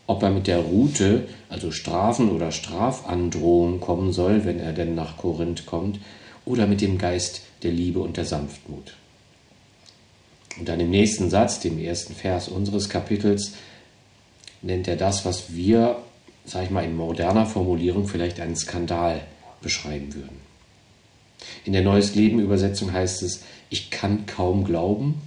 [0.05, 5.17] ob er mit der Route, also Strafen oder Strafandrohung kommen soll, wenn er denn nach
[5.17, 5.99] Korinth kommt,
[6.45, 8.93] oder mit dem Geist der Liebe und der Sanftmut.
[10.59, 13.53] Und dann im nächsten Satz, dem ersten Vers unseres Kapitels,
[14.61, 15.97] nennt er das, was wir,
[16.45, 19.21] sag ich mal, in moderner Formulierung vielleicht einen Skandal
[19.61, 20.39] beschreiben würden.
[21.65, 25.21] In der Neues Leben Übersetzung heißt es, ich kann kaum glauben,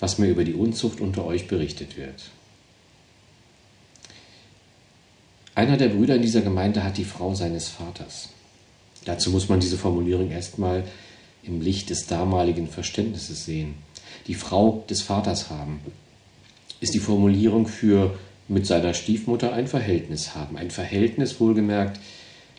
[0.00, 2.30] was mir über die Unzucht unter euch berichtet wird.
[5.54, 8.30] Einer der Brüder in dieser Gemeinde hat die Frau seines Vaters.
[9.04, 10.84] Dazu muss man diese Formulierung erstmal
[11.44, 13.74] im Licht des damaligen Verständnisses sehen.
[14.26, 15.80] Die Frau des Vaters haben
[16.80, 20.58] ist die Formulierung für mit seiner Stiefmutter ein Verhältnis haben.
[20.58, 21.98] Ein Verhältnis wohlgemerkt,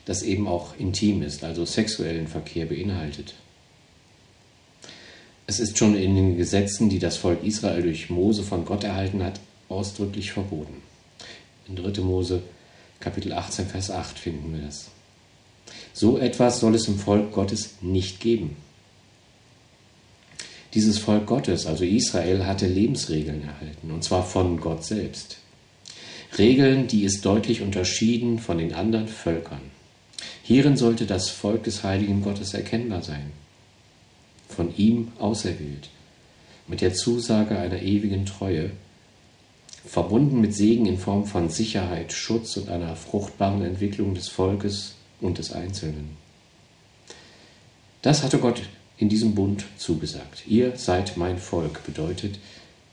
[0.06, 3.36] das eben auch intim ist, also sexuellen Verkehr beinhaltet.
[5.48, 9.24] Es ist schon in den Gesetzen, die das Volk Israel durch Mose von Gott erhalten
[9.24, 9.40] hat,
[9.70, 10.82] ausdrücklich verboten.
[11.68, 12.02] In 3.
[12.02, 12.42] Mose
[13.00, 14.90] Kapitel 18, Vers 8 finden wir das.
[15.94, 18.56] So etwas soll es im Volk Gottes nicht geben.
[20.76, 25.38] Dieses Volk Gottes, also Israel, hatte Lebensregeln erhalten, und zwar von Gott selbst.
[26.38, 29.62] Regeln, die es deutlich unterschieden von den anderen Völkern.
[30.44, 33.32] Hierin sollte das Volk des heiligen Gottes erkennbar sein,
[34.50, 35.90] von ihm auserwählt,
[36.68, 38.72] mit der Zusage einer ewigen Treue,
[39.86, 45.38] verbunden mit Segen in Form von Sicherheit, Schutz und einer fruchtbaren Entwicklung des Volkes und
[45.38, 46.18] des Einzelnen.
[48.02, 48.62] Das hatte Gott
[48.98, 50.44] in diesem Bund zugesagt.
[50.48, 52.40] Ihr seid mein Volk bedeutet,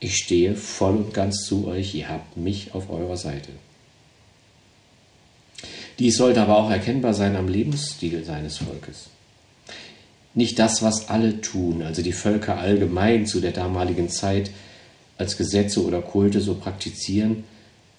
[0.00, 3.50] ich stehe voll und ganz zu euch, ihr habt mich auf eurer Seite.
[5.98, 9.10] Dies sollte aber auch erkennbar sein am Lebensstil seines Volkes.
[10.34, 14.50] Nicht das, was alle tun, also die Völker allgemein zu der damaligen Zeit
[15.18, 17.44] als Gesetze oder Kulte so praktizieren,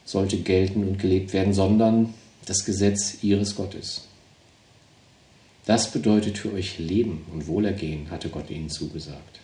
[0.04, 2.13] sollte gelten und gelebt werden, sondern
[2.46, 4.08] das Gesetz ihres Gottes.
[5.65, 9.39] Das bedeutet für euch Leben und Wohlergehen, hatte Gott ihnen zugesagt.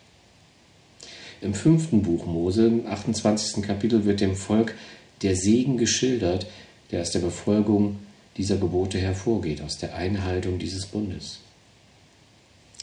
[1.41, 3.63] Im fünften Buch Mose, im 28.
[3.63, 4.75] Kapitel, wird dem Volk
[5.21, 6.47] der Segen geschildert,
[6.91, 7.99] der aus der Befolgung
[8.35, 11.39] dieser Gebote hervorgeht, aus der Einhaltung dieses Bundes.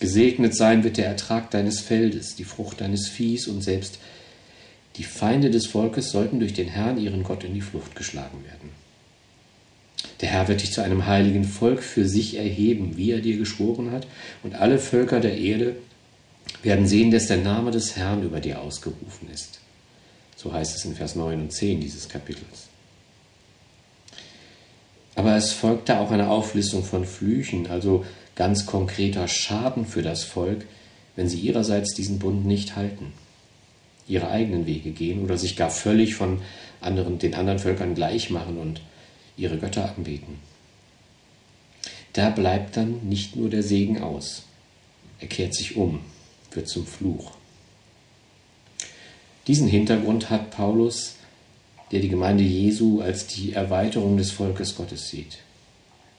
[0.00, 3.98] Gesegnet sein wird der Ertrag deines Feldes, die Frucht deines Viehs und selbst
[4.96, 8.70] Die Feinde des Volkes sollten durch den Herrn, ihren Gott, in die Flucht geschlagen werden.
[10.20, 13.90] Der Herr wird dich zu einem heiligen Volk für sich erheben, wie er dir geschworen
[13.90, 14.06] hat,
[14.42, 15.76] und alle Völker der Erde
[16.62, 19.60] werden sehen, dass der Name des Herrn über dir ausgerufen ist.
[20.36, 22.68] So heißt es in Vers 9 und 10 dieses Kapitels.
[25.14, 30.66] Aber es folgte auch eine Auflistung von Flüchen, also ganz konkreter Schaden für das Volk,
[31.16, 33.12] wenn sie ihrerseits diesen Bund nicht halten,
[34.06, 36.42] ihre eigenen Wege gehen oder sich gar völlig von
[36.82, 38.82] anderen, den anderen Völkern gleich machen und
[39.36, 40.38] ihre Götter anbeten.
[42.12, 44.44] Da bleibt dann nicht nur der Segen aus.
[45.20, 46.00] Er kehrt sich um,
[46.52, 47.32] wird zum Fluch.
[49.46, 51.16] Diesen Hintergrund hat Paulus,
[51.92, 55.38] der die Gemeinde Jesu als die Erweiterung des Volkes Gottes sieht.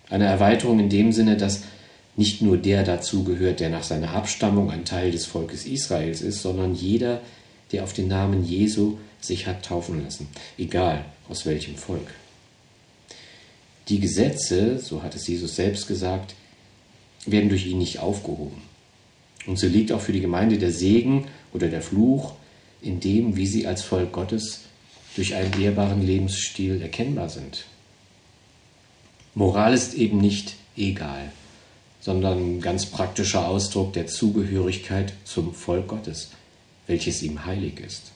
[0.10, 1.64] Eine Erweiterung in dem Sinne, dass
[2.16, 6.74] nicht nur der dazugehört, der nach seiner Abstammung ein Teil des Volkes Israels ist, sondern
[6.74, 7.22] jeder,
[7.72, 10.28] der auf den Namen Jesu sich hat taufen lassen,
[10.58, 12.08] egal aus welchem Volk.
[13.90, 16.36] Die Gesetze, so hat es Jesus selbst gesagt,
[17.26, 18.62] werden durch ihn nicht aufgehoben.
[19.46, 22.34] Und so liegt auch für die Gemeinde der Segen oder der Fluch
[22.82, 24.62] in dem, wie sie als Volk Gottes
[25.16, 27.66] durch einen ehrbaren Lebensstil erkennbar sind.
[29.34, 31.32] Moral ist eben nicht egal,
[32.02, 36.32] sondern ganz praktischer Ausdruck der Zugehörigkeit zum Volk Gottes,
[36.88, 38.12] welches ihm heilig ist.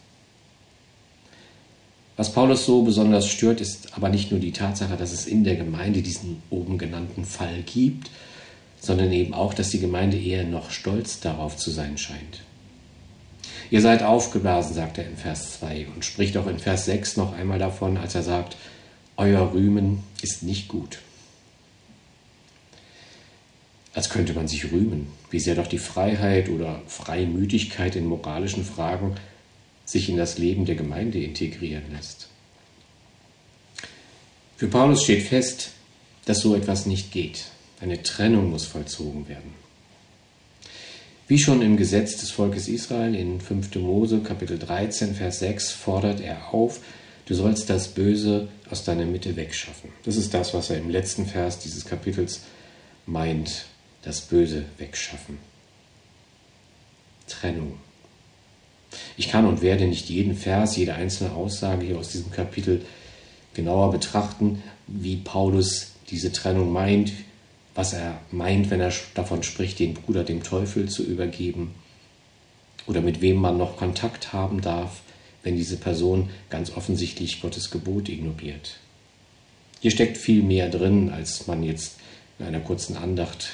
[2.17, 5.55] Was Paulus so besonders stört, ist aber nicht nur die Tatsache, dass es in der
[5.55, 8.09] Gemeinde diesen oben genannten Fall gibt,
[8.79, 12.41] sondern eben auch, dass die Gemeinde eher noch stolz darauf zu sein scheint.
[13.69, 17.33] Ihr seid aufgeblasen, sagt er in Vers 2 und spricht auch in Vers 6 noch
[17.33, 18.57] einmal davon, als er sagt,
[19.15, 20.99] euer Rühmen ist nicht gut.
[23.93, 29.15] Als könnte man sich rühmen, wie sehr doch die Freiheit oder Freimütigkeit in moralischen Fragen
[29.91, 32.29] sich in das Leben der Gemeinde integrieren lässt.
[34.55, 35.71] Für Paulus steht fest,
[36.25, 37.45] dass so etwas nicht geht.
[37.81, 39.53] Eine Trennung muss vollzogen werden.
[41.27, 43.75] Wie schon im Gesetz des Volkes Israel in 5.
[43.75, 46.79] Mose Kapitel 13 Vers 6 fordert er auf,
[47.25, 49.89] du sollst das Böse aus deiner Mitte wegschaffen.
[50.03, 52.41] Das ist das, was er im letzten Vers dieses Kapitels
[53.05, 53.65] meint,
[54.03, 55.37] das Böse wegschaffen.
[57.27, 57.77] Trennung.
[59.17, 62.81] Ich kann und werde nicht jeden Vers, jede einzelne Aussage hier aus diesem Kapitel
[63.53, 67.13] genauer betrachten, wie Paulus diese Trennung meint,
[67.75, 71.73] was er meint, wenn er davon spricht, den Bruder dem Teufel zu übergeben
[72.87, 75.01] oder mit wem man noch Kontakt haben darf,
[75.43, 78.79] wenn diese Person ganz offensichtlich Gottes Gebot ignoriert.
[79.79, 81.97] Hier steckt viel mehr drin, als man jetzt
[82.37, 83.51] in einer kurzen Andacht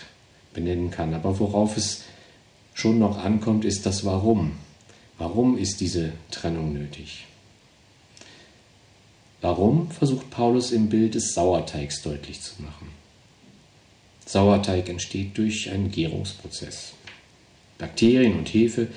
[0.54, 1.14] benennen kann.
[1.14, 2.04] Aber worauf es
[2.74, 4.58] schon noch ankommt, ist das Warum.
[5.18, 7.26] Warum ist diese Trennung nötig?
[9.42, 12.90] Warum versucht Paulus im Bild des Sauerteigs deutlich zu machen?
[14.26, 16.94] Sauerteig entsteht durch einen Gärungsprozess.
[17.78, 18.88] Bakterien und Hefe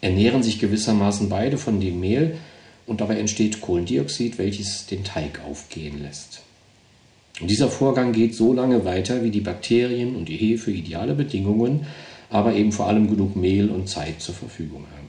[0.00, 2.38] ernähren sich gewissermaßen beide von dem Mehl
[2.86, 6.42] und dabei entsteht Kohlendioxid, welches den Teig aufgehen lässt.
[7.40, 11.86] Und dieser Vorgang geht so lange weiter, wie die Bakterien und die Hefe ideale Bedingungen,
[12.30, 15.07] aber eben vor allem genug Mehl und Zeit zur Verfügung haben.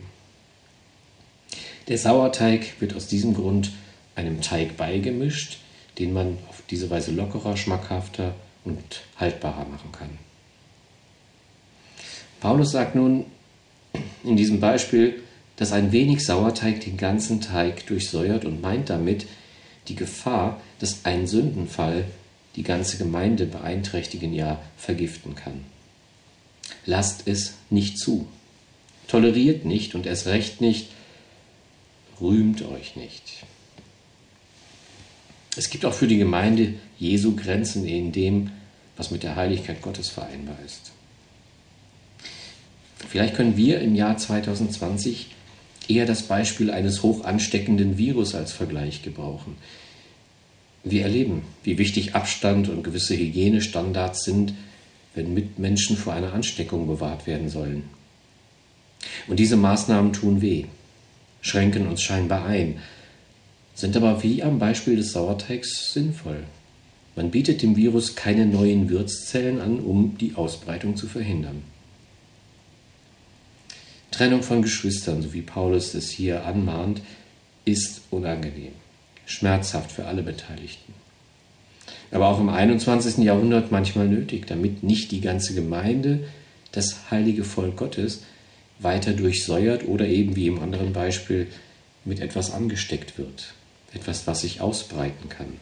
[1.90, 3.72] Der Sauerteig wird aus diesem Grund
[4.16, 5.58] einem Teig beigemischt,
[5.98, 10.10] den man auf diese Weise lockerer, schmackhafter und haltbarer machen kann.
[12.40, 13.26] Paulus sagt nun
[14.24, 15.22] in diesem Beispiel,
[15.56, 19.26] dass ein wenig Sauerteig den ganzen Teig durchsäuert und meint damit
[19.88, 22.06] die Gefahr, dass ein Sündenfall
[22.56, 25.66] die ganze Gemeinde beeinträchtigen, ja vergiften kann.
[26.86, 28.28] Lasst es nicht zu.
[29.08, 30.90] Toleriert nicht und erst recht nicht,
[32.22, 33.46] rühmt euch nicht.
[35.56, 38.52] Es gibt auch für die Gemeinde Jesu Grenzen in dem,
[38.98, 40.92] was mit der Heiligkeit Gottes vereinbar ist.
[43.08, 45.28] Vielleicht können wir im Jahr 2020
[45.88, 49.58] eher das Beispiel eines hoch ansteckenden Virus als Vergleich gebrauchen.
[50.84, 54.54] Wir erleben, wie wichtig Abstand und gewisse Hygienestandards sind,
[55.16, 57.84] wenn Mitmenschen vor einer Ansteckung bewahrt werden sollen.
[59.28, 60.66] Und diese Maßnahmen tun weh
[61.42, 62.80] schränken uns scheinbar ein,
[63.76, 66.44] sind aber wie am Beispiel des Sauerteigs sinnvoll.
[67.16, 71.64] Man bietet dem Virus keine neuen Wirtszellen an, um die Ausbreitung zu verhindern.
[74.12, 77.02] Trennung von Geschwistern, so wie Paulus es hier anmahnt,
[77.66, 78.74] ist unangenehm,
[79.26, 80.94] schmerzhaft für alle Beteiligten.
[82.12, 83.20] Aber auch im 21.
[83.24, 86.28] Jahrhundert manchmal nötig, damit nicht die ganze Gemeinde,
[86.72, 88.24] das heilige Volk Gottes,
[88.80, 91.48] weiter durchsäuert oder eben wie im anderen Beispiel
[92.06, 93.54] mit etwas angesteckt wird,
[93.94, 95.60] etwas, was sich ausbreiten kann.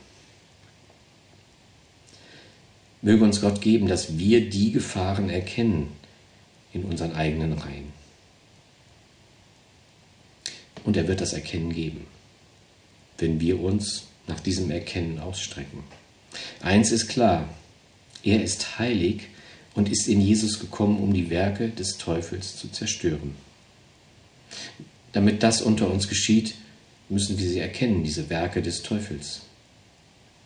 [3.01, 5.91] Möge uns Gott geben, dass wir die Gefahren erkennen
[6.73, 7.93] in unseren eigenen Reihen.
[10.83, 12.07] Und er wird das Erkennen geben,
[13.17, 15.83] wenn wir uns nach diesem Erkennen ausstrecken.
[16.61, 17.49] Eins ist klar,
[18.23, 19.27] er ist heilig
[19.77, 23.35] und ist in Jesus gekommen, um die Werke des Teufels zu zerstören.
[25.13, 26.55] Damit das unter uns geschieht,
[27.09, 29.43] müssen wir sie erkennen, diese Werke des Teufels.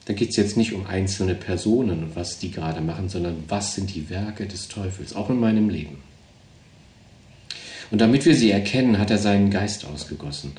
[0.03, 3.73] Da geht es jetzt nicht um einzelne Personen und was die gerade machen, sondern was
[3.73, 5.99] sind die Werke des Teufels, auch in meinem Leben.
[7.89, 10.51] Und damit wir sie erkennen, hat er seinen Geist ausgegossen,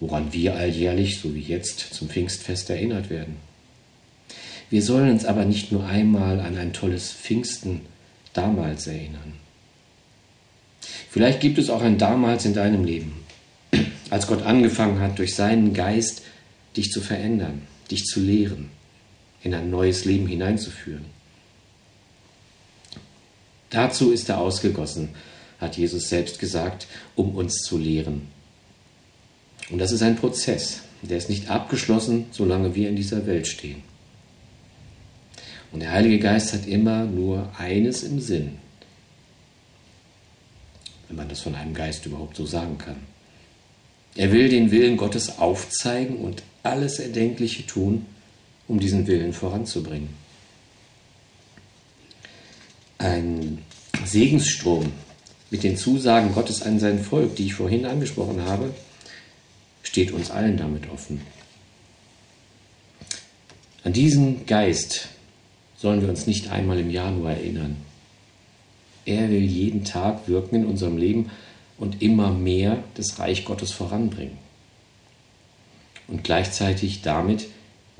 [0.00, 3.36] woran wir alljährlich, so wie jetzt, zum Pfingstfest erinnert werden.
[4.70, 7.80] Wir sollen uns aber nicht nur einmal an ein tolles Pfingsten
[8.32, 9.34] damals erinnern.
[11.10, 13.24] Vielleicht gibt es auch ein damals in deinem Leben,
[14.10, 16.22] als Gott angefangen hat, durch seinen Geist
[16.76, 18.70] dich zu verändern, dich zu lehren,
[19.42, 21.04] in ein neues Leben hineinzuführen.
[23.70, 25.10] Dazu ist er ausgegossen,
[25.60, 28.28] hat Jesus selbst gesagt, um uns zu lehren.
[29.70, 33.89] Und das ist ein Prozess, der ist nicht abgeschlossen, solange wir in dieser Welt stehen.
[35.72, 38.58] Und der Heilige Geist hat immer nur eines im Sinn,
[41.08, 42.96] wenn man das von einem Geist überhaupt so sagen kann.
[44.16, 48.06] Er will den Willen Gottes aufzeigen und alles Erdenkliche tun,
[48.66, 50.08] um diesen Willen voranzubringen.
[52.98, 53.58] Ein
[54.04, 54.92] Segensstrom
[55.50, 58.74] mit den Zusagen Gottes an sein Volk, die ich vorhin angesprochen habe,
[59.82, 61.20] steht uns allen damit offen.
[63.82, 65.08] An diesen Geist
[65.80, 67.76] sollen wir uns nicht einmal im Jahr nur erinnern.
[69.06, 71.30] Er will jeden Tag wirken in unserem Leben
[71.78, 74.36] und immer mehr das Reich Gottes voranbringen.
[76.06, 77.48] Und gleichzeitig damit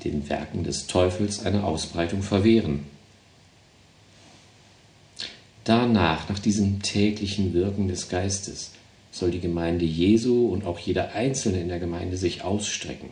[0.03, 2.85] den Werken des Teufels eine Ausbreitung verwehren.
[5.63, 8.71] Danach, nach diesem täglichen Wirken des Geistes,
[9.11, 13.09] soll die Gemeinde Jesu und auch jeder Einzelne in der Gemeinde sich ausstrecken.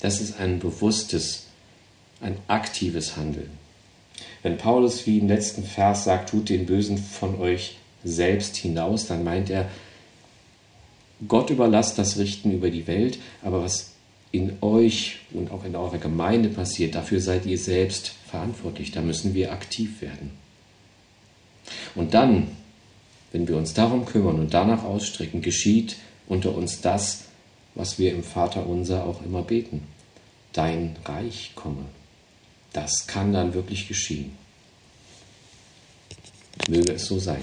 [0.00, 1.46] Das ist ein bewusstes,
[2.20, 3.59] ein aktives Handeln.
[4.42, 9.24] Wenn Paulus wie im letzten Vers sagt, tut den Bösen von euch selbst hinaus, dann
[9.24, 9.68] meint er,
[11.28, 13.92] Gott überlasst das Richten über die Welt, aber was
[14.32, 18.92] in euch und auch in eurer Gemeinde passiert, dafür seid ihr selbst verantwortlich.
[18.92, 20.30] Da müssen wir aktiv werden.
[21.94, 22.48] Und dann,
[23.32, 25.96] wenn wir uns darum kümmern und danach ausstrecken, geschieht
[26.26, 27.24] unter uns das,
[27.74, 29.82] was wir im Vater unser auch immer beten.
[30.52, 31.84] Dein Reich komme.
[32.72, 34.36] Das kann dann wirklich geschehen.
[36.68, 37.42] Möge es so sein.